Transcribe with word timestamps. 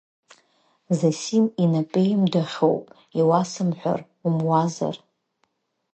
Зосим 1.17 1.45
инапеимдахьоуп, 1.63 2.85
иуасымҳәар 3.19 4.01
умуазар! 4.27 4.95